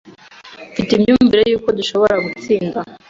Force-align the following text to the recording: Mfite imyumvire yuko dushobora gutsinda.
Mfite 0.71 0.91
imyumvire 0.93 1.41
yuko 1.51 1.69
dushobora 1.77 2.15
gutsinda. 2.25 2.79